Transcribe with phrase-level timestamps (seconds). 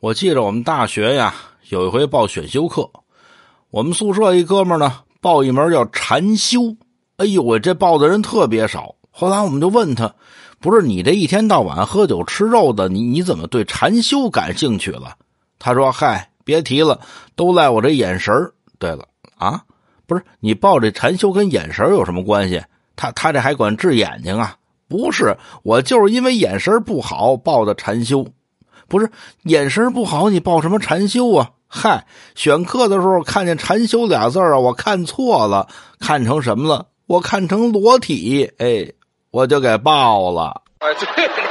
[0.00, 1.34] 我记着我们大学呀，
[1.70, 2.88] 有一回报选修课，
[3.70, 6.76] 我们宿舍一哥们呢报一门叫禅修。
[7.16, 8.94] 哎呦，我这报的人特别少。
[9.10, 10.14] 后来我们就问他，
[10.60, 15.16] 不是你这一天到晚喝酒吃肉的，你你怎么对禅修感兴趣了？
[15.58, 17.00] 他说：“嗨，别提了，
[17.34, 18.32] 都赖我这眼神
[18.78, 19.04] 对了
[19.36, 19.60] 啊，
[20.06, 22.62] 不是你报这禅修跟眼神有什么关系？
[22.94, 24.56] 他他这还管治眼睛啊？
[24.86, 28.24] 不是，我就是因为眼神不好报的禅修。
[28.88, 29.10] 不是
[29.44, 31.50] 眼神不好，你报什么禅修啊？
[31.68, 35.68] 嗨，选课的时候看见禅修俩字啊，我看错了，
[36.00, 36.86] 看成什么了？
[37.06, 38.90] 我看成裸体，哎，
[39.30, 40.62] 我就给报了。
[40.78, 41.44] 哎，对你的。